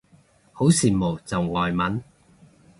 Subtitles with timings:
[0.51, 2.03] 好羨慕就外文